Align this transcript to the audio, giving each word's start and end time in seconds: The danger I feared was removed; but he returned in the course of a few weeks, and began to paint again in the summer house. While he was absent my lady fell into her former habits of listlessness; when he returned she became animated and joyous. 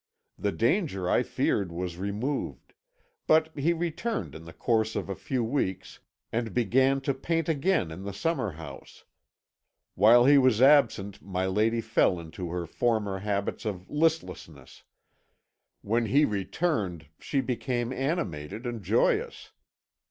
The 0.35 0.51
danger 0.51 1.07
I 1.07 1.21
feared 1.21 1.71
was 1.71 1.97
removed; 1.99 2.73
but 3.27 3.55
he 3.55 3.71
returned 3.71 4.33
in 4.33 4.45
the 4.45 4.51
course 4.51 4.95
of 4.95 5.09
a 5.09 5.15
few 5.15 5.43
weeks, 5.43 5.99
and 6.31 6.55
began 6.55 7.01
to 7.01 7.13
paint 7.13 7.47
again 7.47 7.91
in 7.91 8.01
the 8.01 8.11
summer 8.11 8.53
house. 8.53 9.03
While 9.93 10.25
he 10.25 10.39
was 10.39 10.59
absent 10.59 11.21
my 11.21 11.45
lady 11.45 11.81
fell 11.81 12.19
into 12.19 12.49
her 12.49 12.65
former 12.65 13.19
habits 13.19 13.63
of 13.63 13.91
listlessness; 13.91 14.81
when 15.83 16.07
he 16.07 16.25
returned 16.25 17.05
she 17.19 17.39
became 17.39 17.93
animated 17.93 18.65
and 18.65 18.81
joyous. 18.83 19.51